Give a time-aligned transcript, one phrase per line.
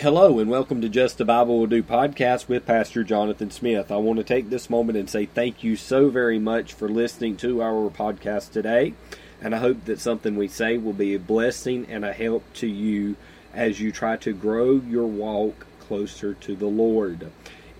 [0.00, 3.92] Hello and welcome to Just the Bible Will Do podcast with Pastor Jonathan Smith.
[3.92, 7.36] I want to take this moment and say thank you so very much for listening
[7.36, 8.94] to our podcast today.
[9.42, 12.66] And I hope that something we say will be a blessing and a help to
[12.66, 13.16] you
[13.52, 17.30] as you try to grow your walk closer to the Lord.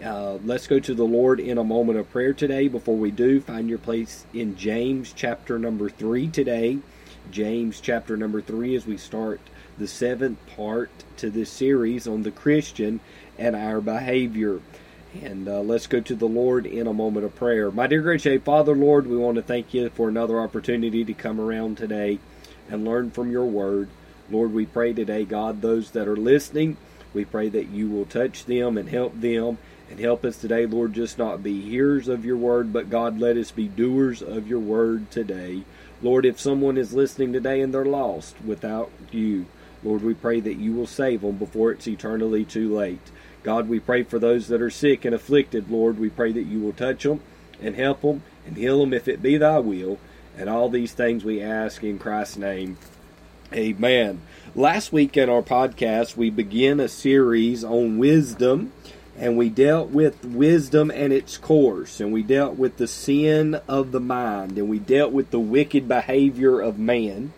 [0.05, 2.69] Uh, let's go to the Lord in a moment of prayer today.
[2.69, 6.81] Before we do, find your place in James chapter number 3 today.
[7.31, 9.41] James chapter number 3 as we start
[9.79, 13.01] the seventh part to this series on the Christian
[13.39, 14.61] and our behavior.
[15.23, 17.71] And uh, let's go to the Lord in a moment of prayer.
[17.71, 21.41] My dear great Father, Lord, we want to thank you for another opportunity to come
[21.41, 22.21] around today
[22.69, 23.89] and learn from your word.
[24.31, 26.77] Lord, we pray today, God, those that are listening,
[27.13, 29.59] we pray that you will touch them and help them
[29.91, 33.37] and help us today, Lord, just not be hearers of your word, but God, let
[33.37, 35.65] us be doers of your word today.
[36.01, 39.47] Lord, if someone is listening today and they're lost without you,
[39.83, 43.11] Lord, we pray that you will save them before it's eternally too late.
[43.43, 45.99] God, we pray for those that are sick and afflicted, Lord.
[45.99, 47.21] We pray that you will touch them
[47.61, 49.99] and help them and heal them if it be thy will.
[50.37, 52.77] And all these things we ask in Christ's name.
[53.53, 54.21] Amen.
[54.55, 58.73] Last week in our podcast, we began a series on wisdom,
[59.19, 63.91] and we dealt with wisdom and its course, and we dealt with the sin of
[63.91, 67.33] the mind, and we dealt with the wicked behavior of man.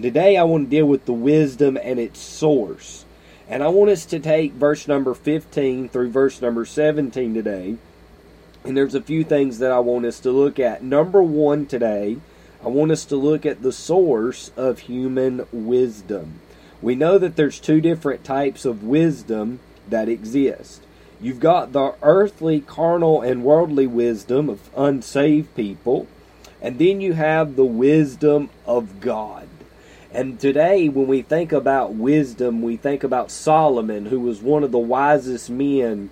[0.00, 3.06] Today I want to deal with the wisdom and its source.
[3.48, 7.78] And I want us to take verse number 15 through verse number 17 today.
[8.62, 10.82] And there's a few things that I want us to look at.
[10.82, 12.18] Number one today,
[12.62, 16.40] I want us to look at the source of human wisdom.
[16.82, 20.82] We know that there's two different types of wisdom that exist.
[21.22, 26.06] You've got the earthly, carnal, and worldly wisdom of unsaved people,
[26.60, 29.45] and then you have the wisdom of God.
[30.16, 34.72] And today, when we think about wisdom, we think about Solomon, who was one of
[34.72, 36.08] the wisest men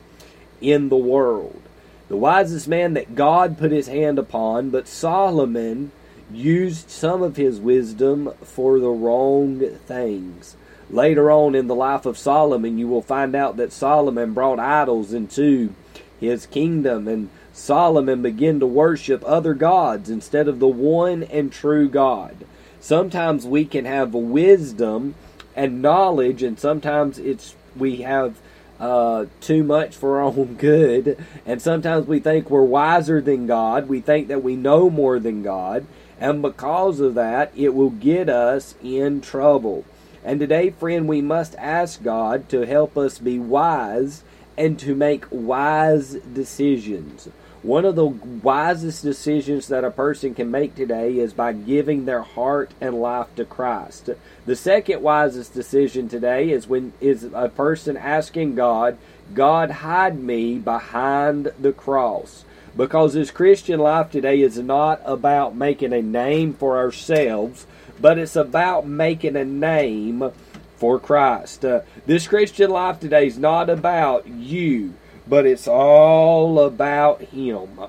[0.61, 1.63] in the world.
[2.09, 5.91] The wisest man that God put his hand upon, but Solomon
[6.31, 10.55] used some of his wisdom for the wrong things.
[10.91, 15.15] Later on in the life of Solomon, you will find out that Solomon brought idols
[15.15, 15.75] into
[16.21, 21.89] his kingdom, and Solomon began to worship other gods instead of the one and true
[21.89, 22.45] God.
[22.85, 25.15] Sometimes we can have wisdom
[25.57, 28.37] and knowledge, and sometimes it's we have
[28.79, 33.89] uh, too much for our own good, and sometimes we think we're wiser than God.
[33.89, 35.87] We think that we know more than God,
[36.21, 39.87] and because of that, it will get us in trouble.
[40.23, 44.25] And today, friend, we must ask God to help us be wise
[44.59, 47.31] and to make wise decisions.
[47.65, 52.21] One of the wisest decisions that a person can make today is by giving their
[52.21, 54.11] heart and life to Christ.
[54.45, 58.99] The second wisest decision today is when is a person asking God,
[59.33, 62.45] God hide me behind the cross.
[62.77, 67.67] Because this Christian life today is not about making a name for ourselves,
[67.99, 70.33] but it's about making a name
[70.77, 71.65] for Christ.
[71.65, 74.93] Uh, this Christian life today is not about you
[75.27, 77.81] but it's all about Him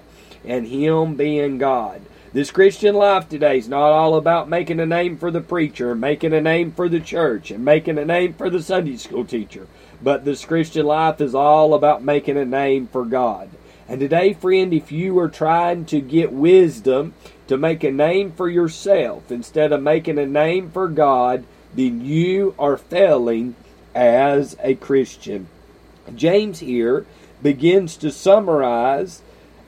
[0.43, 2.01] and Him being God.
[2.33, 6.33] This Christian life today is not all about making a name for the preacher, making
[6.33, 9.67] a name for the church, and making a name for the Sunday school teacher.
[10.03, 13.49] But this Christian life is all about making a name for God.
[13.87, 17.13] And today, friend, if you are trying to get wisdom
[17.47, 22.55] to make a name for yourself instead of making a name for God, then you
[22.59, 23.55] are failing
[23.93, 25.47] as a Christian.
[26.15, 27.05] James here
[27.45, 29.21] begins to summarize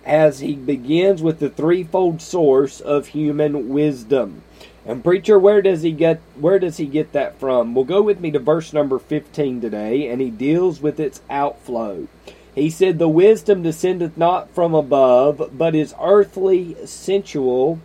[0.04, 4.42] as he begins with the threefold source of human wisdom.
[4.84, 7.76] And preacher, where does he get where does he get that from?
[7.76, 12.08] Well, go with me to verse number 15 today, and he deals with its outflow.
[12.56, 17.80] He said, The wisdom descendeth not from above, but is earthly, sensual,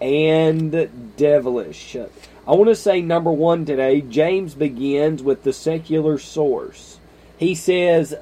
[0.00, 1.96] and devilish.
[1.96, 7.00] I want to say number one today, James begins with the secular source
[7.44, 8.14] he says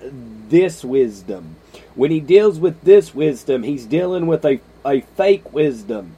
[0.48, 1.56] this wisdom.
[1.94, 6.16] When he deals with this wisdom, he's dealing with a, a fake wisdom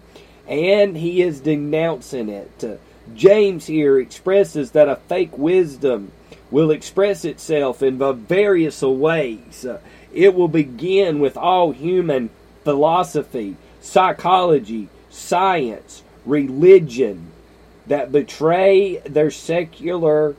[0.49, 2.81] and he is denouncing it.
[3.15, 6.13] James here expresses that a fake wisdom
[6.51, 9.67] will express itself in various ways.
[10.13, 12.31] It will begin with all human
[12.63, 17.33] philosophy, psychology, science, religion
[17.87, 20.37] that betray their secular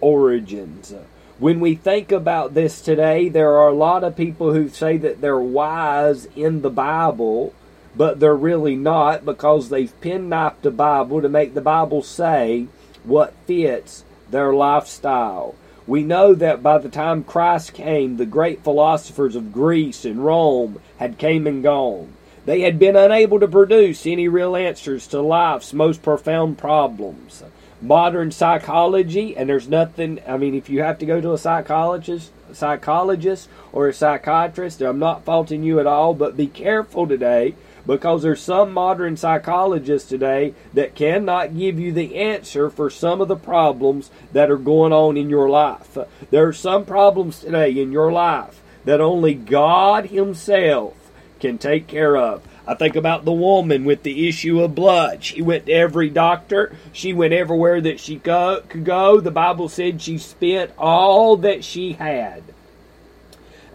[0.00, 0.94] origins.
[1.38, 5.20] When we think about this today, there are a lot of people who say that
[5.20, 7.52] they're wise in the Bible,
[7.94, 12.68] but they're really not because they've penknifed the Bible to make the Bible say
[13.04, 15.54] what fits their lifestyle.
[15.86, 20.80] We know that by the time Christ came, the great philosophers of Greece and Rome
[20.96, 22.14] had came and gone.
[22.46, 27.42] They had been unable to produce any real answers to life's most profound problems.
[27.80, 32.30] Modern psychology, and there's nothing, I mean, if you have to go to a psychologist,
[32.52, 37.54] psychologist or a psychiatrist, I'm not faulting you at all, but be careful today
[37.86, 43.28] because there's some modern psychologists today that cannot give you the answer for some of
[43.28, 45.96] the problems that are going on in your life.
[46.30, 50.94] There are some problems today in your life that only God Himself
[51.38, 52.42] can take care of.
[52.66, 55.22] I think about the woman with the issue of blood.
[55.22, 56.74] She went to every doctor.
[56.92, 59.20] She went everywhere that she go, could go.
[59.20, 62.42] The Bible said she spent all that she had.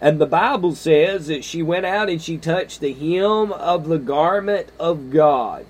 [0.00, 3.98] And the Bible says that she went out and she touched the hem of the
[3.98, 5.64] garment of God.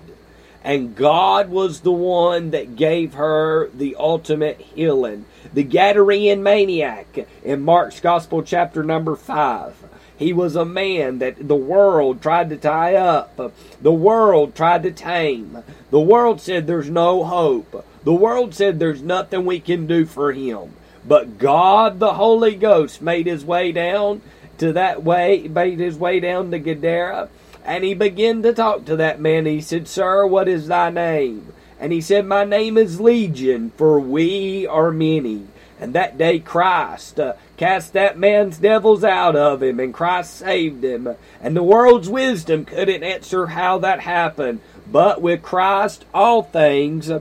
[0.63, 5.25] And God was the one that gave her the ultimate healing.
[5.53, 9.82] The Gadarene maniac in Mark's Gospel, chapter number 5.
[10.17, 13.53] He was a man that the world tried to tie up.
[13.81, 15.63] The world tried to tame.
[15.89, 17.85] The world said there's no hope.
[18.03, 20.73] The world said there's nothing we can do for him.
[21.05, 24.21] But God, the Holy Ghost, made his way down
[24.59, 27.29] to that way, made his way down to Gadara,
[27.65, 29.45] and he began to talk to that man.
[29.45, 31.53] He said, Sir, what is thy name?
[31.79, 35.47] And he said, My name is Legion, for we are many.
[35.79, 40.83] And that day Christ uh, cast that man's devils out of him, and Christ saved
[40.83, 41.15] him.
[41.41, 44.61] And the world's wisdom couldn't answer how that happened.
[44.89, 47.11] But with Christ, all things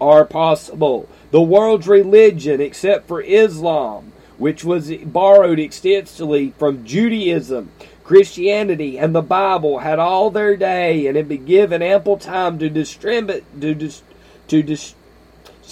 [0.00, 7.70] are possible the world's religion, except for Islam, which was borrowed extensively from Judaism,
[8.04, 12.68] Christianity, and the Bible, had all their day and had been given ample time to
[12.68, 14.02] distribute to dis,
[14.48, 14.94] to dis,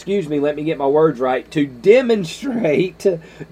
[0.01, 3.05] excuse me, let me get my words right, to demonstrate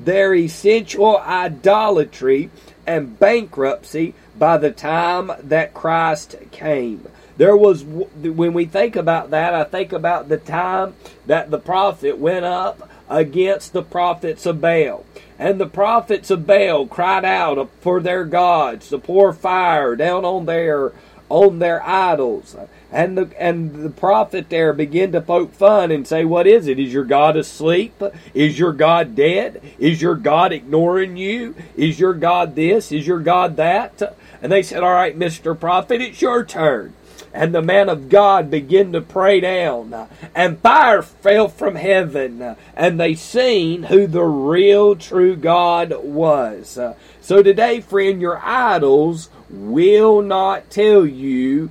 [0.03, 2.49] their essential idolatry
[2.87, 7.07] and bankruptcy by the time that Christ came.
[7.37, 10.95] There was, when we think about that, I think about the time
[11.27, 15.05] that the prophet went up against the prophets of Baal.
[15.39, 20.47] And the prophets of Baal cried out for their gods to pour fire down on
[20.47, 20.95] their
[21.29, 22.57] on their idols.
[22.91, 26.79] And the and the prophet there began to poke fun and say, What is it?
[26.79, 28.03] Is your God asleep?
[28.35, 29.61] Is your God dead?
[29.79, 31.55] Is your God ignoring you?
[31.77, 32.91] Is your God this?
[32.91, 34.17] Is your God that?
[34.41, 35.59] And they said, All right, Mr.
[35.59, 36.95] Prophet, it's your turn
[37.33, 42.99] and the man of God began to pray down, and fire fell from heaven, and
[42.99, 46.79] they seen who the real true God was.
[47.21, 51.71] So today, friend, your idols will not tell you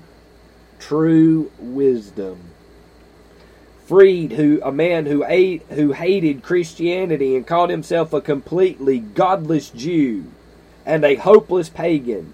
[0.80, 2.40] true wisdom.
[3.86, 9.70] Freud, who a man who ate, who hated Christianity and called himself a completely godless
[9.70, 10.26] Jew
[10.86, 12.34] and a hopeless pagan,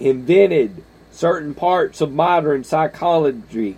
[0.00, 0.82] invented
[1.12, 3.76] certain parts of modern psychology.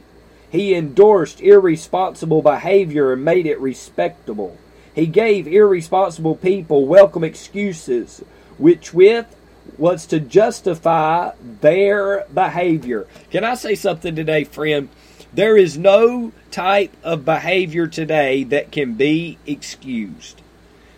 [0.51, 4.57] He endorsed irresponsible behavior and made it respectable.
[4.95, 8.23] He gave irresponsible people welcome excuses,
[8.59, 9.35] which with
[9.79, 13.07] was to justify their behavior.
[13.31, 14.89] Can I say something today, friend?
[15.33, 20.43] There is no type of behavior today that can be excused.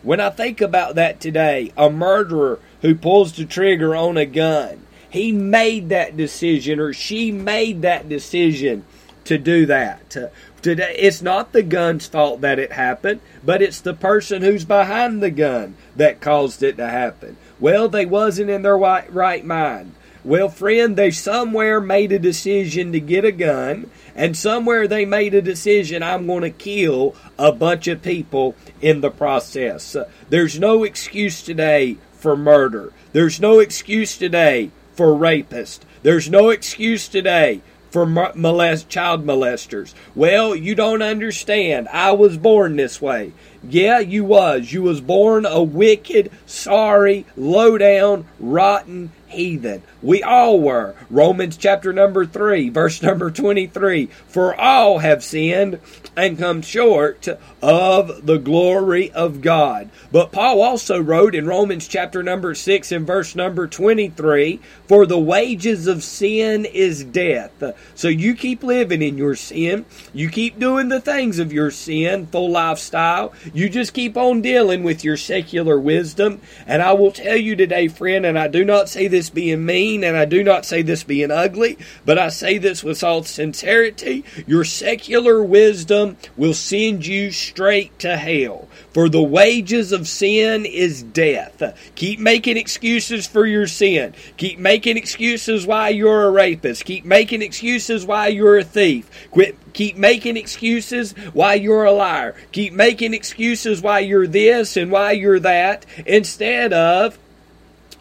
[0.03, 4.87] When I think about that today, a murderer who pulls the trigger on a gun,
[5.09, 8.85] he made that decision or she made that decision
[9.25, 10.17] to do that.
[10.61, 15.23] Today, it's not the gun's fault that it happened, but it's the person who's behind
[15.23, 17.37] the gun that caused it to happen.
[17.65, 19.95] Well, they wasn't in their right, mind.
[20.23, 25.33] Well, friend, they somewhere made a decision to get a gun, and somewhere they made
[25.33, 29.97] a decision I'm going to kill a bunch of people in the process.
[30.29, 32.93] There's no excuse today for murder.
[33.15, 35.87] There's no excuse today for rapist.
[36.03, 37.63] There's no excuse today
[37.95, 39.95] for molest, child molesters.
[40.17, 41.87] Well, you don't understand.
[41.93, 43.33] I was born this way.
[43.63, 44.73] Yeah, you was.
[44.73, 49.83] You was born a wicked, sorry, low down, rotten heathen.
[50.03, 50.95] We all were.
[51.11, 54.07] Romans chapter number 3, verse number 23.
[54.29, 55.81] For all have sinned
[56.17, 57.29] and come short
[57.63, 59.91] of the glory of God.
[60.13, 65.19] But Paul also wrote in Romans chapter number 6 and verse number 23, For the
[65.19, 67.63] wages of sin is death.
[67.95, 69.87] So you keep living in your sin.
[70.13, 73.33] You keep doing the things of your sin, full lifestyle.
[73.53, 76.41] You just keep on dealing with your secular wisdom.
[76.67, 79.65] And I will tell you today, friend, and I do not say this this being
[79.65, 83.23] mean and I do not say this being ugly, but I say this with all
[83.23, 84.23] sincerity.
[84.47, 88.69] Your secular wisdom will send you straight to hell.
[88.93, 91.63] For the wages of sin is death.
[91.95, 94.13] Keep making excuses for your sin.
[94.37, 96.85] Keep making excuses why you're a rapist.
[96.85, 99.09] Keep making excuses why you're a thief.
[99.31, 102.37] Quit keep making excuses why you're a liar.
[102.53, 107.19] Keep making excuses why you're this and why you're that instead of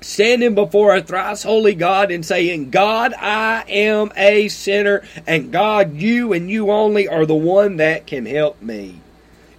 [0.03, 5.95] standing before a thrice holy God and saying, God, I am a sinner, and God,
[5.95, 9.00] you and you only are the one that can help me.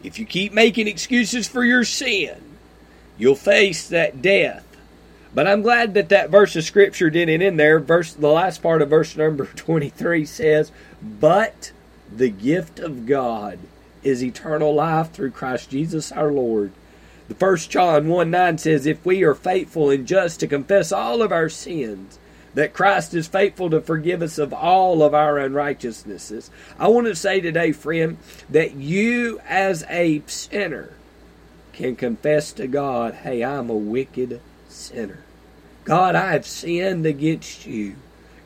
[0.02, 2.40] If you keep making excuses for your sin,
[3.16, 4.64] you'll face that death.
[5.34, 7.80] But I'm glad that that verse of scripture didn't end there.
[7.80, 10.70] Verse the last part of verse number 23 says,
[11.02, 11.72] "But
[12.14, 13.58] the gift of God
[14.04, 16.70] is eternal life through Christ Jesus our Lord."
[17.28, 21.23] The first John 1 9 says, If we are faithful and just to confess all
[21.23, 22.19] of our sins,
[22.54, 26.50] that Christ is faithful to forgive us of all of our unrighteousnesses.
[26.78, 30.93] I want to say today, friend, that you as a sinner
[31.73, 35.25] can confess to God, hey, I'm a wicked sinner.
[35.85, 37.97] God, I have sinned against you.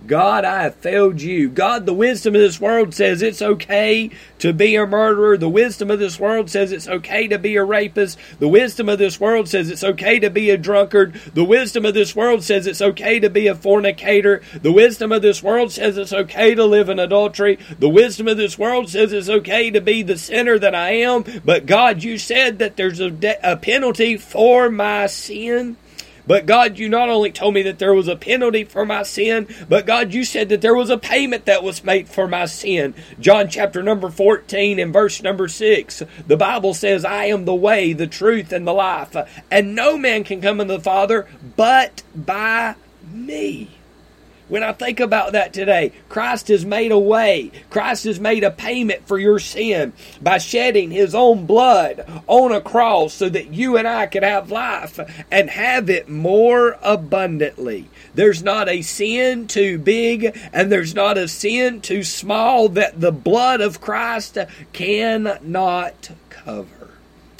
[0.06, 1.48] God, I have failed you.
[1.48, 5.36] God, the wisdom of this world says it's okay to be a murderer.
[5.36, 8.16] The wisdom of this world says it's okay to be a rapist.
[8.38, 11.14] The wisdom of this world says it's okay to be a drunkard.
[11.34, 14.40] The wisdom of this world says it's okay to be a fornicator.
[14.62, 17.58] The wisdom of this world says it's okay to live in adultery.
[17.78, 21.24] The wisdom of this world says it's okay to be the sinner that I am.
[21.44, 25.76] But God, you said that there's a, de- a penalty for my sin.
[26.28, 29.48] But God, you not only told me that there was a penalty for my sin,
[29.66, 32.94] but God, you said that there was a payment that was made for my sin.
[33.18, 36.02] John chapter number 14 and verse number 6.
[36.26, 39.16] The Bible says, I am the way, the truth, and the life,
[39.50, 42.74] and no man can come unto the Father but by
[43.10, 43.77] me.
[44.48, 47.52] When I think about that today, Christ has made a way.
[47.68, 52.60] Christ has made a payment for your sin by shedding his own blood on a
[52.60, 54.98] cross so that you and I could have life
[55.30, 57.88] and have it more abundantly.
[58.14, 63.12] There's not a sin too big and there's not a sin too small that the
[63.12, 64.38] blood of Christ
[64.72, 66.77] cannot cover.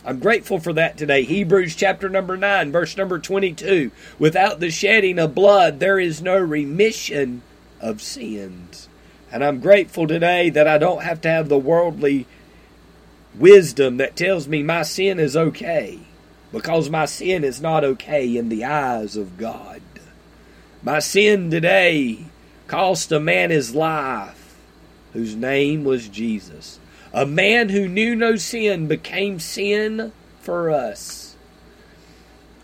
[0.04, 1.24] I'm grateful for that today.
[1.24, 3.90] Hebrews chapter number 9, verse number 22.
[4.18, 7.42] Without the shedding of blood, there is no remission
[7.80, 8.88] of sins.
[9.30, 12.26] And I'm grateful today that I don't have to have the worldly
[13.34, 15.98] wisdom that tells me my sin is okay,
[16.52, 19.82] because my sin is not okay in the eyes of God.
[20.82, 22.26] My sin today
[22.68, 24.56] cost a man his life,
[25.12, 26.78] whose name was Jesus.
[27.18, 31.34] A man who knew no sin became sin for us.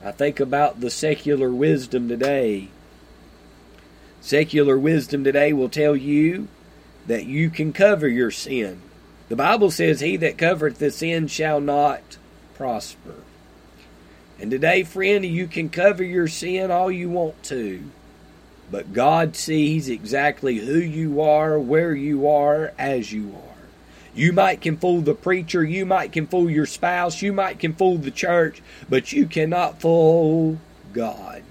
[0.00, 2.68] I think about the secular wisdom today.
[4.20, 6.46] Secular wisdom today will tell you
[7.08, 8.80] that you can cover your sin.
[9.28, 12.16] The Bible says, He that covereth the sin shall not
[12.54, 13.24] prosper.
[14.38, 17.82] And today, friend, you can cover your sin all you want to.
[18.70, 23.53] But God sees exactly who you are, where you are, as you are.
[24.14, 27.74] You might can fool the preacher, you might can fool your spouse, you might can
[27.74, 30.58] fool the church, but you cannot fool
[30.92, 31.42] God.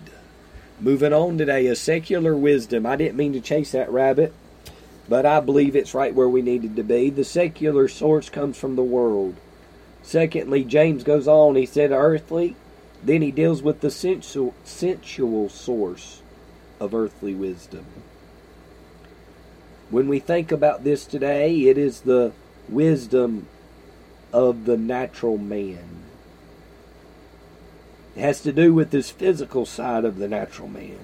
[0.80, 2.86] Moving on today, a secular wisdom.
[2.86, 4.34] I didn't mean to chase that rabbit,
[5.10, 7.10] but I believe it's right where we needed to be.
[7.10, 9.36] The secular source comes from the world.
[10.02, 12.56] Secondly, James goes on, he said earthly,
[13.04, 16.22] then he deals with the sensual, sensual source
[16.80, 17.86] of earthly wisdom.
[19.90, 22.32] When we think about this today, it is the
[22.70, 23.48] wisdom
[24.32, 26.04] of the natural man.
[28.16, 31.00] It has to do with this physical side of the natural man.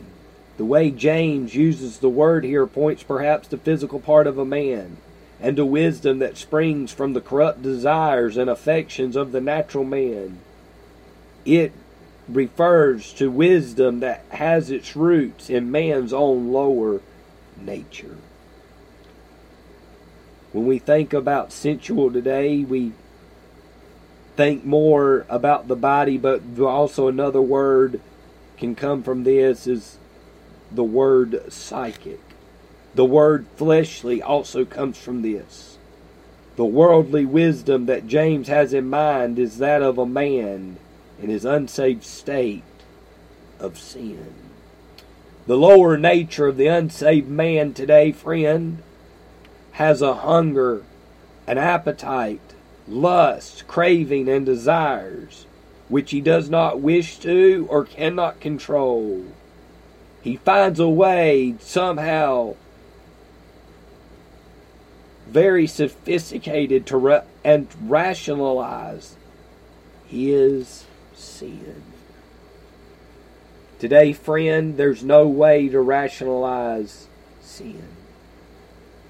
[0.57, 4.97] The way James uses the word here points perhaps to physical part of a man
[5.39, 10.39] and to wisdom that springs from the corrupt desires and affections of the natural man.
[11.45, 11.71] It
[12.27, 17.01] refers to wisdom that has its roots in man's own lower
[17.59, 18.17] nature.
[20.51, 22.93] When we think about sensual today, we
[24.35, 28.01] think more about the body, but also another word
[28.57, 29.97] can come from this is
[30.71, 32.19] the word psychic.
[32.95, 35.77] The word fleshly also comes from this.
[36.55, 40.77] The worldly wisdom that James has in mind is that of a man
[41.21, 42.63] in his unsaved state
[43.59, 44.33] of sin.
[45.47, 48.83] The lower nature of the unsaved man today, friend,
[49.79, 50.83] has a hunger,
[51.47, 52.41] an appetite,
[52.85, 55.45] lust, craving, and desires
[55.87, 59.25] which he does not wish to or cannot control.
[60.21, 62.55] He finds a way somehow
[65.29, 69.15] very sophisticated to ra- and rationalize
[70.07, 70.83] his
[71.15, 71.83] sin.
[73.79, 77.07] Today, friend, there's no way to rationalize
[77.41, 77.98] sin.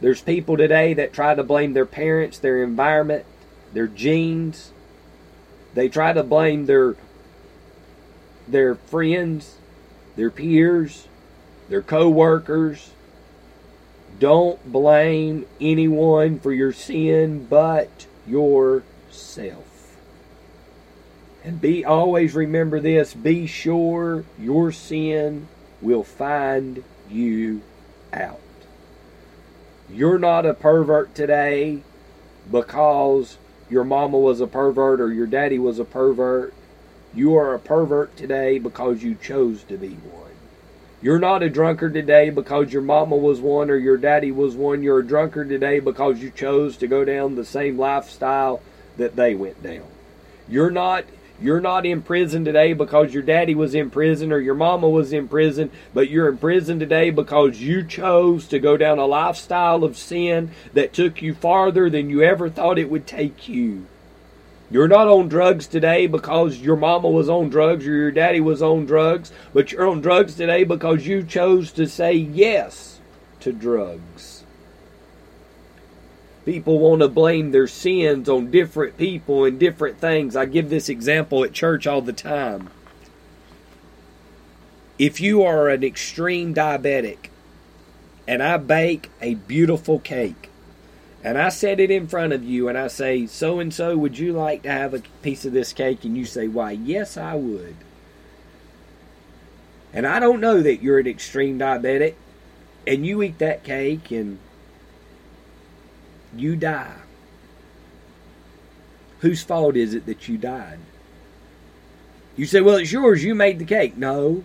[0.01, 3.25] There's people today that try to blame their parents, their environment,
[3.73, 4.71] their genes.
[5.73, 6.95] They try to blame their
[8.47, 9.55] their friends,
[10.15, 11.07] their peers,
[11.67, 12.91] their co-workers.
[14.19, 19.65] Don't blame anyone for your sin but yourself.
[21.43, 25.47] And be always remember this, be sure your sin
[25.81, 27.61] will find you
[28.11, 28.41] out.
[29.91, 31.81] You're not a pervert today
[32.51, 33.37] because
[33.69, 36.53] your mama was a pervert or your daddy was a pervert.
[37.13, 40.31] You are a pervert today because you chose to be one.
[41.01, 44.83] You're not a drunkard today because your mama was one or your daddy was one.
[44.83, 48.61] You're a drunkard today because you chose to go down the same lifestyle
[48.97, 49.87] that they went down.
[50.47, 51.05] You're not
[51.41, 55.13] you're not in prison today because your daddy was in prison or your mama was
[55.13, 59.83] in prison, but you're in prison today because you chose to go down a lifestyle
[59.83, 63.85] of sin that took you farther than you ever thought it would take you.
[64.71, 68.61] You're not on drugs today because your mama was on drugs or your daddy was
[68.61, 72.99] on drugs, but you're on drugs today because you chose to say yes
[73.39, 74.38] to drugs.
[76.49, 80.35] People want to blame their sins on different people and different things.
[80.35, 82.71] I give this example at church all the time.
[84.97, 87.29] If you are an extreme diabetic
[88.27, 90.49] and I bake a beautiful cake,
[91.23, 94.17] and I set it in front of you and I say, so and so, would
[94.17, 96.03] you like to have a piece of this cake?
[96.03, 97.75] And you say, why, yes, I would.
[99.93, 102.15] And I don't know that you're an extreme diabetic
[102.87, 104.39] and you eat that cake and
[106.35, 106.95] you die.
[109.19, 110.79] Whose fault is it that you died?
[112.37, 113.23] You say, well, it's yours.
[113.23, 113.97] You made the cake.
[113.97, 114.43] No,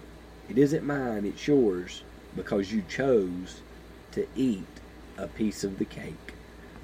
[0.49, 1.25] it isn't mine.
[1.25, 2.03] It's yours
[2.35, 3.61] because you chose
[4.13, 4.67] to eat
[5.17, 6.35] a piece of the cake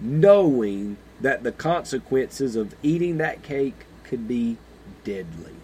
[0.00, 4.56] knowing that the consequences of eating that cake could be
[5.04, 5.54] deadly.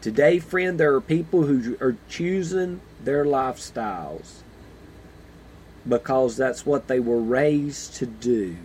[0.00, 4.40] Today, friend, there are people who are choosing their lifestyles
[5.88, 8.56] because that's what they were raised to do.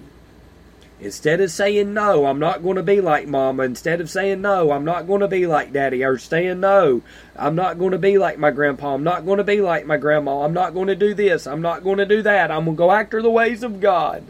[1.00, 4.72] Instead of saying no, I'm not going to be like mama, instead of saying no,
[4.72, 7.02] I'm not going to be like daddy, or saying no,
[7.36, 9.98] I'm not going to be like my grandpa, I'm not going to be like my
[9.98, 12.78] grandma, I'm not going to do this, I'm not going to do that, I'm going
[12.78, 14.24] to go after the ways of God.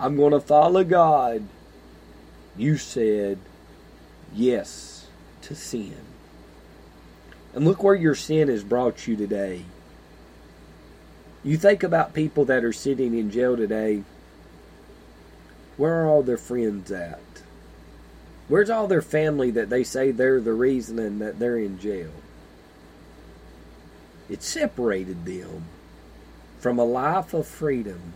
[0.00, 1.42] I'm going to follow God.
[2.56, 3.38] You said
[4.32, 5.08] yes
[5.42, 5.96] to sin.
[7.54, 9.64] And look where your sin has brought you today.
[11.44, 14.02] You think about people that are sitting in jail today.
[15.76, 17.20] Where are all their friends at?
[18.48, 22.10] Where's all their family that they say they're the reason and that they're in jail?
[24.28, 25.64] It separated them
[26.58, 28.14] from a life of freedom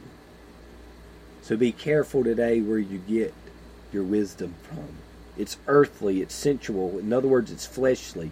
[1.42, 3.34] so be careful today where you get
[3.92, 4.88] your wisdom from.
[5.36, 6.98] It's earthly, it's sensual.
[6.98, 8.30] In other words, it's fleshly.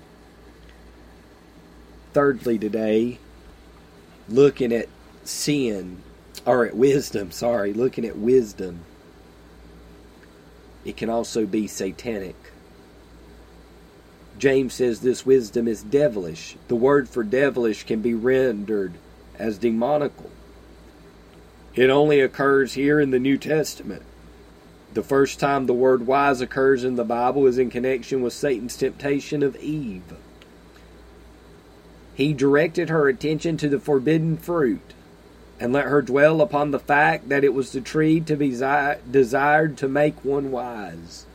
[2.12, 3.18] Thirdly, today,
[4.30, 4.88] looking at
[5.24, 6.02] sin,
[6.46, 8.80] or at wisdom, sorry, looking at wisdom,
[10.84, 12.36] it can also be satanic.
[14.38, 16.56] James says this wisdom is devilish.
[16.68, 18.94] The word for devilish can be rendered
[19.38, 20.30] as demonical.
[21.74, 24.02] It only occurs here in the New Testament.
[24.94, 28.76] The first time the word wise occurs in the Bible is in connection with Satan's
[28.76, 30.14] temptation of Eve.
[32.20, 34.94] He directed her attention to the forbidden fruit
[35.58, 39.76] and let her dwell upon the fact that it was the tree to be desired
[39.78, 41.26] to make one wise.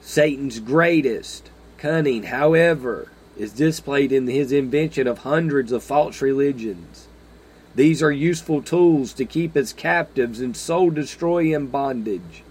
[0.00, 7.08] Satan's greatest cunning, however, is displayed in his invention of hundreds of false religions
[7.74, 12.42] these are useful tools to keep us captives and soul destroy in bondage,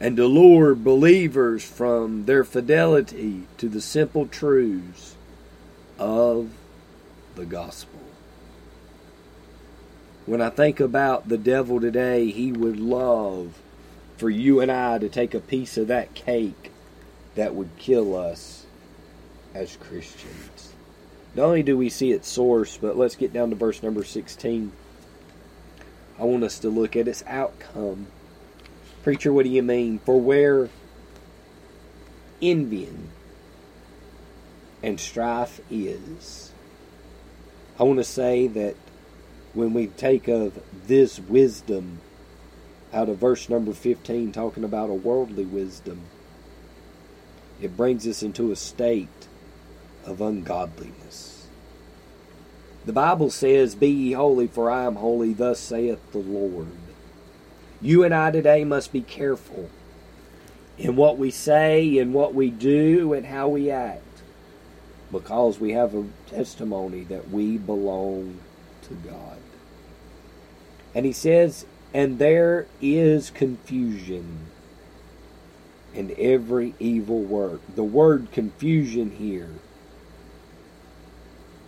[0.00, 5.14] and to lure believers from their fidelity to the simple truths
[5.98, 6.50] of
[7.34, 8.00] the gospel.
[10.24, 13.58] When I think about the devil today, he would love
[14.16, 16.70] for you and I to take a piece of that cake
[17.34, 18.64] that would kill us
[19.54, 20.72] as Christians.
[21.34, 24.72] Not only do we see its source, but let's get down to verse number 16.
[26.18, 28.06] I want us to look at its outcome.
[29.02, 29.98] Preacher, what do you mean?
[30.00, 30.68] For where
[32.42, 33.08] envying
[34.82, 36.52] and strife is.
[37.78, 38.76] I want to say that
[39.54, 42.00] when we take of this wisdom
[42.92, 46.02] out of verse number 15, talking about a worldly wisdom,
[47.60, 49.08] it brings us into a state
[50.04, 51.46] of ungodliness.
[52.86, 56.68] The Bible says, Be ye holy, for I am holy, thus saith the Lord.
[57.80, 59.70] You and I today must be careful
[60.76, 64.22] in what we say, in what we do, and how we act,
[65.10, 68.40] because we have a testimony that we belong
[68.82, 69.38] to God.
[70.94, 71.64] And he says,
[71.94, 74.46] And there is confusion
[75.94, 77.60] in every evil work.
[77.74, 79.50] The word confusion here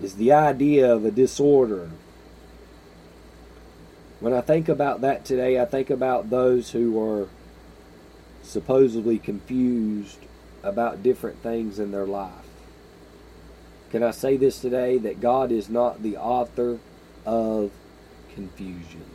[0.02, 1.90] is the idea of a disorder.
[4.22, 7.28] When I think about that today, I think about those who are
[8.44, 10.18] supposedly confused
[10.62, 12.46] about different things in their life.
[13.90, 16.78] Can I say this today that God is not the author
[17.26, 17.72] of
[18.32, 19.06] confusion?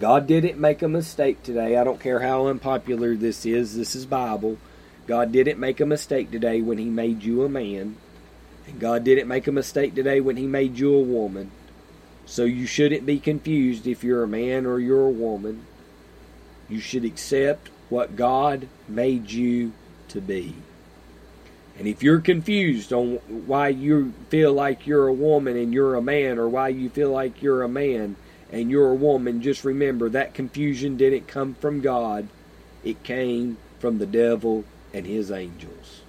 [0.00, 1.76] God didn't make a mistake today.
[1.76, 4.58] I don't care how unpopular this is, this is Bible.
[5.06, 7.98] God didn't make a mistake today when He made you a man.
[8.66, 11.52] And God didn't make a mistake today when He made you a woman.
[12.28, 15.64] So you shouldn't be confused if you're a man or you're a woman.
[16.68, 19.72] You should accept what God made you
[20.08, 20.54] to be.
[21.78, 23.14] And if you're confused on
[23.46, 27.10] why you feel like you're a woman and you're a man, or why you feel
[27.10, 28.16] like you're a man
[28.52, 32.28] and you're a woman, just remember that confusion didn't come from God,
[32.84, 36.02] it came from the devil and his angels.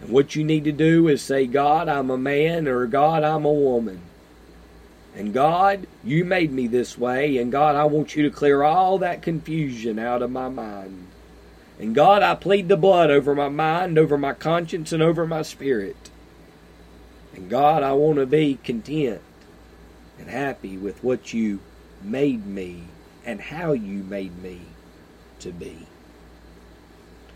[0.00, 3.44] And what you need to do is say, God, I'm a man, or God, I'm
[3.44, 4.00] a woman.
[5.14, 8.98] And God, you made me this way, and God, I want you to clear all
[8.98, 11.06] that confusion out of my mind.
[11.78, 15.42] And God, I plead the blood over my mind, over my conscience, and over my
[15.42, 16.10] spirit.
[17.34, 19.20] And God, I want to be content
[20.18, 21.60] and happy with what you
[22.02, 22.84] made me
[23.24, 24.60] and how you made me
[25.40, 25.86] to be.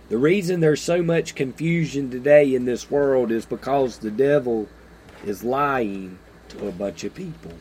[0.09, 4.69] The reason there's so much confusion today in this world is because the devil
[5.25, 7.53] is lying to a bunch of people.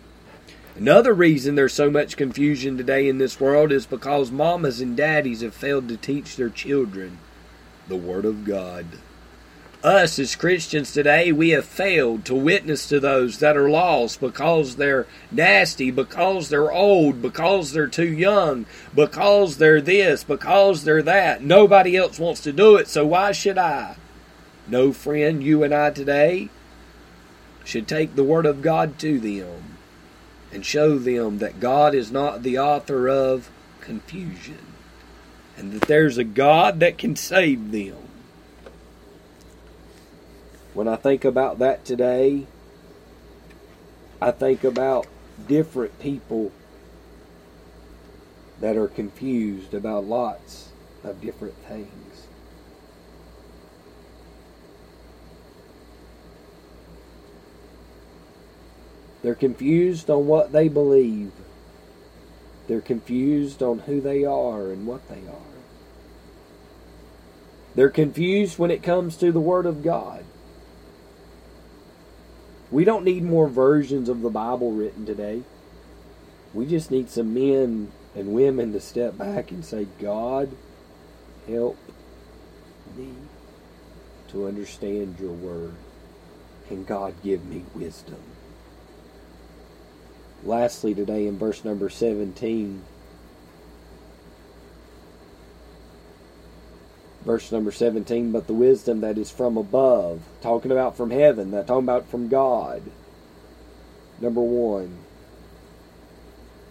[0.78, 5.42] Another reason there's so much confusion today in this world is because mamas and daddies
[5.42, 7.18] have failed to teach their children
[7.88, 8.86] the Word of God.
[9.84, 14.76] Us as Christians today, we have failed to witness to those that are lost because
[14.76, 21.42] they're nasty, because they're old, because they're too young, because they're this, because they're that.
[21.42, 23.96] Nobody else wants to do it, so why should I?
[24.68, 26.50] No, friend, you and I today
[27.66, 29.77] should take the Word of God to them
[30.52, 33.50] and show them that God is not the author of
[33.82, 34.60] confusion
[35.58, 37.98] and that there's a God that can save them.
[40.74, 42.46] When I think about that today,
[44.22, 45.08] I think about
[45.48, 46.52] different people
[48.60, 50.70] that are confused about lots
[51.04, 52.28] of different things.
[59.22, 61.32] They're confused on what they believe.
[62.68, 65.48] They're confused on who they are and what they are.
[67.76, 70.24] They're confused when it comes to the Word of God.
[72.70, 75.44] We don't need more versions of the Bible written today.
[76.54, 80.50] We just need some men and women to step back and say, God,
[81.48, 81.78] help
[82.98, 83.14] me
[84.30, 85.76] to understand your Word.
[86.70, 88.20] And God, give me wisdom
[90.44, 92.84] lastly today in verse number 17.
[97.26, 101.68] Verse number 17, but the wisdom that is from above, talking about from heaven, that
[101.68, 102.84] talking about from God.
[104.22, 105.00] Number one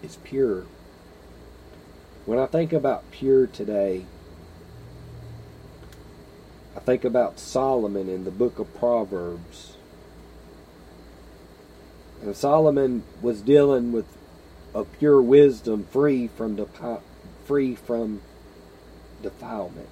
[0.02, 0.64] is pure.
[2.24, 4.06] When I think about pure today,
[6.74, 9.75] I think about Solomon in the book of Proverbs.
[12.26, 14.06] And Solomon was dealing with
[14.74, 17.00] a pure wisdom free from depi-
[17.44, 18.20] free from
[19.22, 19.88] defilement.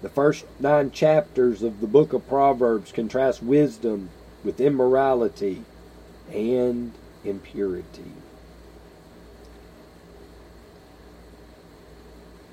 [0.00, 4.08] The first nine chapters of the book of Proverbs contrast wisdom
[4.42, 5.64] with immorality
[6.32, 6.92] and
[7.26, 8.12] impurity.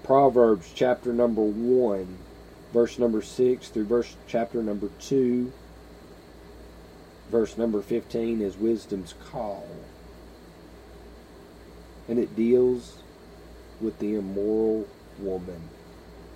[0.03, 2.17] Proverbs chapter number 1,
[2.73, 5.53] verse number 6 through verse chapter number 2
[7.29, 9.67] verse number 15 is wisdom's call.
[12.07, 12.97] And it deals
[13.79, 14.87] with the immoral
[15.19, 15.69] woman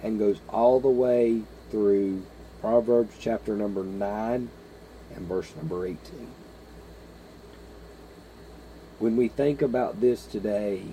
[0.03, 2.23] and goes all the way through
[2.61, 4.49] Proverbs chapter number 9
[5.15, 5.97] and verse number 18.
[8.99, 10.83] When we think about this today,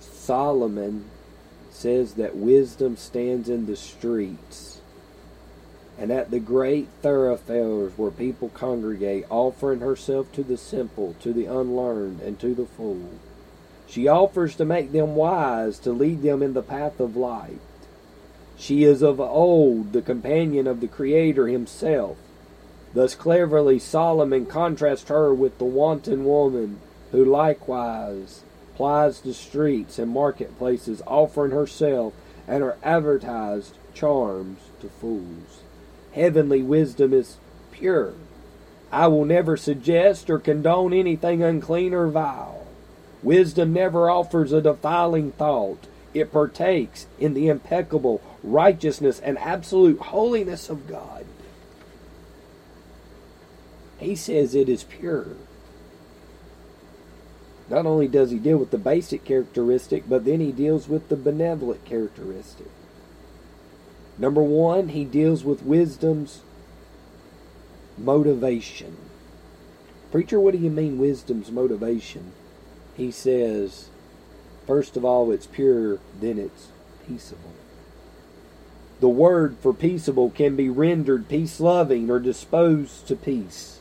[0.00, 1.06] Solomon
[1.70, 4.79] says that wisdom stands in the streets
[6.00, 11.44] and at the great thoroughfares where people congregate, offering herself to the simple, to the
[11.44, 13.10] unlearned, and to the fool.
[13.86, 17.60] She offers to make them wise, to lead them in the path of light.
[18.56, 22.16] She is of old the companion of the Creator Himself.
[22.94, 26.80] Thus cleverly Solomon contrasts her with the wanton woman,
[27.12, 28.42] who likewise
[28.74, 32.14] plies the streets and marketplaces, offering herself
[32.48, 35.60] and her advertised charms to fools.
[36.12, 37.36] Heavenly wisdom is
[37.70, 38.14] pure.
[38.92, 42.66] I will never suggest or condone anything unclean or vile.
[43.22, 45.86] Wisdom never offers a defiling thought.
[46.12, 51.24] It partakes in the impeccable righteousness and absolute holiness of God.
[53.98, 55.28] He says it is pure.
[57.68, 61.16] Not only does he deal with the basic characteristic, but then he deals with the
[61.16, 62.66] benevolent characteristic.
[64.20, 66.42] Number one, he deals with wisdom's
[67.96, 68.98] motivation.
[70.12, 72.32] Preacher, what do you mean wisdom's motivation?
[72.94, 73.88] He says,
[74.66, 76.68] first of all, it's pure, then it's
[77.08, 77.54] peaceable.
[79.00, 83.80] The word for peaceable can be rendered peace loving or disposed to peace.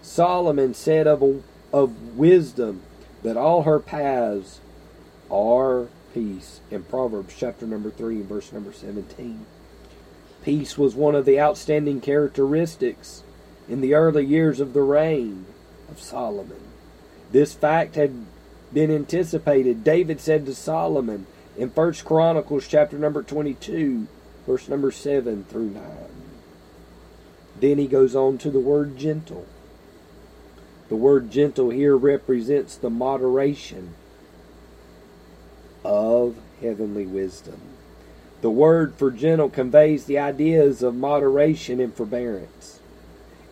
[0.00, 1.42] Solomon said of,
[1.72, 2.82] of wisdom
[3.24, 4.60] that all her paths
[5.28, 9.44] are peace in Proverbs chapter number 3 and verse number 17.
[10.42, 13.22] Peace was one of the outstanding characteristics
[13.68, 15.46] in the early years of the reign
[15.88, 16.60] of Solomon.
[17.30, 18.26] This fact had
[18.72, 19.84] been anticipated.
[19.84, 21.26] David said to Solomon
[21.56, 24.06] in First Chronicles chapter number 22,
[24.46, 25.82] verse number 7 through 9.
[27.60, 29.46] Then he goes on to the word gentle.
[30.88, 33.94] The word gentle here represents the moderation
[35.84, 37.60] of heavenly wisdom.
[38.42, 42.80] The word for gentle conveys the ideas of moderation and forbearance.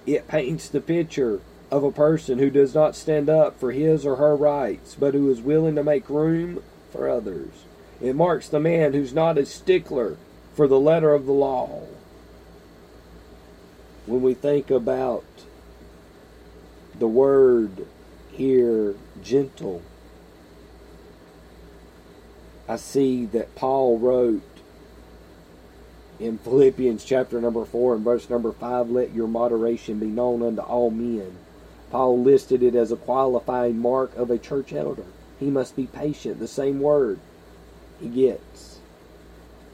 [0.05, 4.17] It paints the picture of a person who does not stand up for his or
[4.17, 7.67] her rights, but who is willing to make room for others.
[8.01, 10.17] It marks the man who's not a stickler
[10.55, 11.87] for the letter of the law.
[14.07, 15.25] When we think about
[16.99, 17.87] the word
[18.33, 19.83] here, gentle,
[22.69, 24.50] I see that Paul wrote
[26.21, 30.61] in Philippians chapter number 4 and verse number 5, let your moderation be known unto
[30.61, 31.33] all men.
[31.91, 35.07] Paul listed it as a qualifying mark of a church elder.
[35.41, 37.19] He must be patient, the same word
[38.01, 38.81] he gets.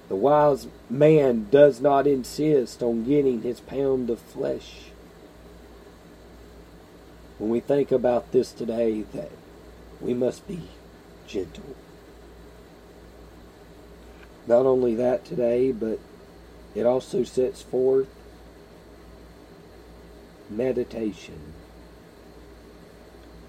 [0.08, 4.84] The wise man does not insist on getting his pound of flesh
[7.38, 9.32] when we think about this today that
[10.00, 10.60] we must be
[11.26, 11.74] gentle.
[14.46, 15.98] Not only that today, but
[16.76, 18.08] it also sets forth
[20.50, 21.54] meditation.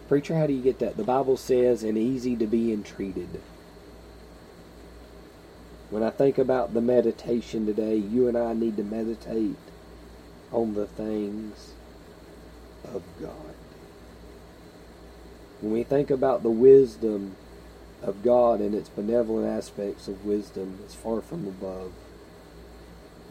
[0.07, 0.95] Preacher, how do you get that?
[0.95, 3.41] The Bible says, and easy to be entreated.
[5.89, 9.57] When I think about the meditation today, you and I need to meditate
[10.51, 11.73] on the things
[12.85, 13.53] of God.
[15.59, 17.35] When we think about the wisdom
[18.01, 21.91] of God and its benevolent aspects of wisdom, it's far from above.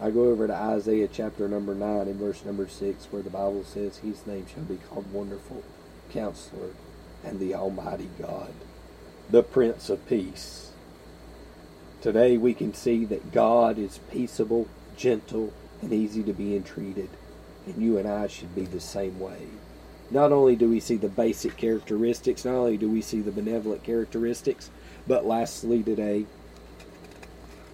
[0.01, 3.65] I go over to Isaiah chapter number 9 and verse number 6 where the Bible
[3.65, 5.63] says, His name shall be called Wonderful,
[6.13, 6.71] Counselor,
[7.25, 8.53] and the Almighty God,
[9.31, 10.73] the Prince of Peace.
[12.03, 17.09] Today we can see that God is peaceable, gentle, and easy to be entreated,
[17.65, 19.47] and you and I should be the same way.
[20.11, 23.83] Not only do we see the basic characteristics, not only do we see the benevolent
[23.83, 24.71] characteristics,
[25.07, 26.27] but lastly today,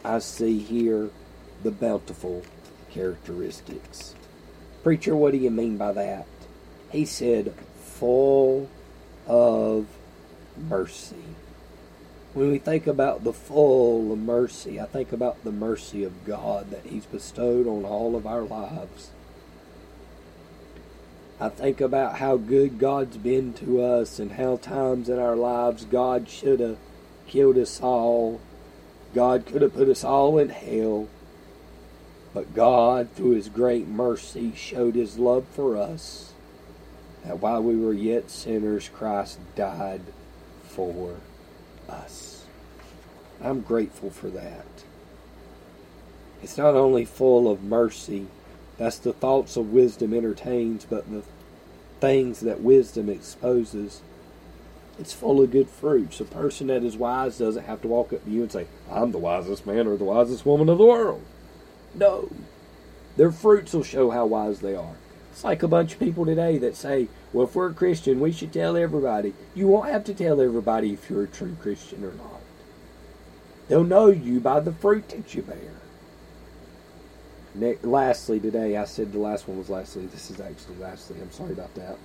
[0.04, 1.11] I see here
[1.62, 2.42] the bountiful
[2.90, 4.14] characteristics.
[4.83, 6.27] Preacher, what do you mean by that?
[6.90, 8.68] He said, full
[9.27, 9.87] of
[10.57, 11.25] mercy.
[12.35, 16.70] When we think about the full of mercy, I think about the mercy of God
[16.70, 19.11] that He's bestowed on all of our lives.
[21.38, 25.85] I think about how good God's been to us and how times in our lives
[25.85, 26.79] God should have
[27.27, 28.40] killed us all.
[29.14, 31.09] God could have put us all in hell.
[32.34, 36.32] But God, through His great mercy, showed His love for us.
[37.24, 40.00] That while we were yet sinners, Christ died
[40.64, 41.16] for
[41.88, 42.44] us.
[43.40, 44.66] I'm grateful for that.
[46.42, 48.26] It's not only full of mercy,
[48.78, 51.22] that's the thoughts of wisdom entertains, but the
[52.00, 54.00] things that wisdom exposes.
[54.98, 56.20] It's full of good fruits.
[56.20, 59.12] A person that is wise doesn't have to walk up to you and say, I'm
[59.12, 61.22] the wisest man or the wisest woman of the world.
[61.94, 62.31] No.
[63.16, 64.96] Their fruits will show how wise they are.
[65.31, 68.33] It's like a bunch of people today that say, well, if we're a Christian, we
[68.33, 69.35] should tell everybody.
[69.55, 72.40] You won't have to tell everybody if you're a true Christian or not.
[73.68, 75.57] They'll know you by the fruit that you bear.
[77.55, 80.07] Ne- lastly, today, I said the last one was lastly.
[80.07, 81.18] This is actually lastly.
[81.20, 81.96] I'm sorry about that.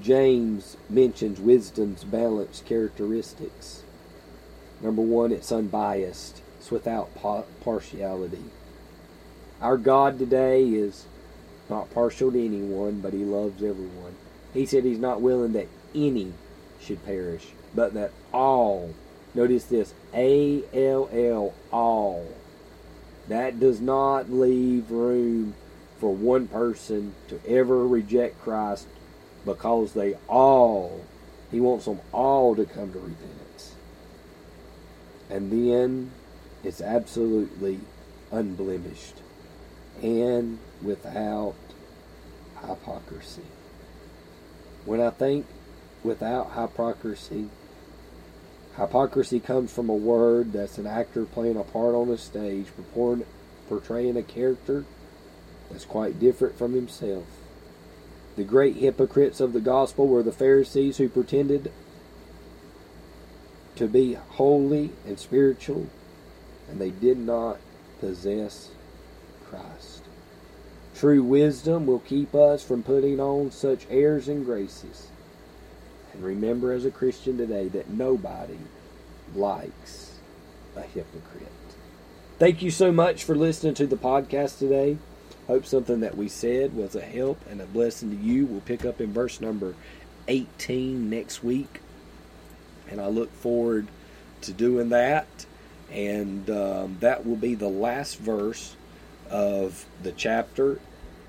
[0.00, 3.82] James mentions wisdom's balanced characteristics.
[4.80, 7.10] Number one, it's unbiased, without
[7.62, 8.44] partiality.
[9.60, 11.06] Our God today is
[11.68, 14.16] not partial to anyone, but He loves everyone.
[14.52, 16.32] He said He's not willing that any
[16.80, 18.94] should perish, but that all,
[19.34, 22.26] notice this, A L L, all.
[23.28, 25.54] That does not leave room
[25.98, 28.88] for one person to ever reject Christ
[29.44, 31.04] because they all,
[31.50, 33.74] He wants them all to come to repentance.
[35.30, 36.10] And then
[36.64, 37.80] it's absolutely
[38.30, 39.16] unblemished
[40.02, 41.54] and without
[42.60, 43.42] hypocrisy.
[44.84, 45.46] When I think
[46.02, 47.48] without hypocrisy,
[48.76, 52.66] hypocrisy comes from a word that's an actor playing a part on a stage,
[53.68, 54.84] portraying a character
[55.70, 57.24] that's quite different from himself.
[58.36, 61.70] The great hypocrites of the gospel were the Pharisees who pretended
[63.76, 65.86] to be holy and spiritual,
[66.72, 67.58] and they did not
[68.00, 68.70] possess
[69.48, 70.02] Christ.
[70.94, 75.08] True wisdom will keep us from putting on such airs and graces.
[76.12, 78.58] And remember as a Christian today that nobody
[79.34, 80.18] likes
[80.74, 81.48] a hypocrite.
[82.38, 84.96] Thank you so much for listening to the podcast today.
[85.46, 88.46] Hope something that we said was a help and a blessing to you.
[88.46, 89.74] We'll pick up in verse number
[90.28, 91.80] 18 next week.
[92.90, 93.88] And I look forward
[94.42, 95.26] to doing that.
[95.92, 98.76] And um, that will be the last verse
[99.30, 100.80] of the chapter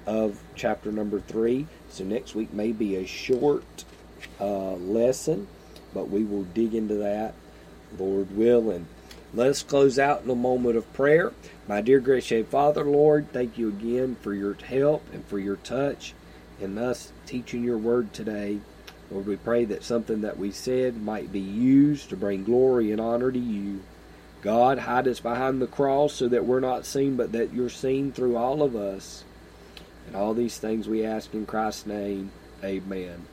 [0.06, 1.68] of chapter number three.
[1.90, 3.86] So next week may be a short
[4.40, 5.48] uh, lesson,
[5.94, 7.34] but we will dig into that,
[7.98, 8.88] Lord willing.
[9.34, 11.34] Let us close out in a moment of prayer.
[11.68, 16.14] My dear gracious Father, Lord, thank you again for your help and for your touch
[16.60, 18.60] in us teaching your word today.
[19.10, 23.02] Lord, we pray that something that we said might be used to bring glory and
[23.02, 23.82] honor to you.
[24.44, 28.12] God, hide us behind the cross so that we're not seen, but that you're seen
[28.12, 29.24] through all of us.
[30.06, 32.32] And all these things we ask in Christ's name.
[32.62, 33.26] Amen.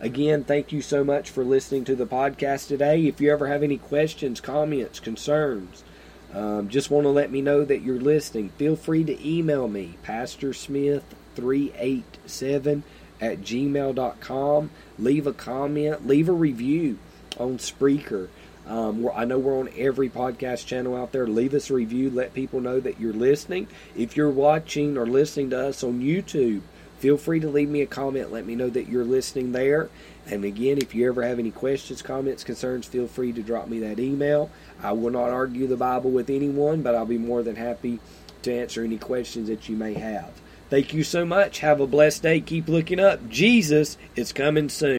[0.00, 3.06] Again, thank you so much for listening to the podcast today.
[3.06, 5.84] If you ever have any questions, comments, concerns,
[6.34, 9.96] um, just want to let me know that you're listening, feel free to email me,
[10.04, 12.82] pastorsmith387
[13.20, 14.70] at gmail.com.
[14.98, 16.98] Leave a comment, leave a review
[17.38, 18.28] on Spreaker.
[18.66, 21.26] Um, I know we're on every podcast channel out there.
[21.26, 22.10] Leave us a review.
[22.10, 23.68] Let people know that you're listening.
[23.96, 26.62] If you're watching or listening to us on YouTube,
[26.98, 28.32] feel free to leave me a comment.
[28.32, 29.88] Let me know that you're listening there.
[30.26, 33.78] And again, if you ever have any questions, comments, concerns, feel free to drop me
[33.80, 34.50] that email.
[34.82, 38.00] I will not argue the Bible with anyone, but I'll be more than happy
[38.42, 40.30] to answer any questions that you may have.
[40.68, 41.60] Thank you so much.
[41.60, 42.40] Have a blessed day.
[42.40, 43.28] Keep looking up.
[43.28, 44.94] Jesus is coming soon.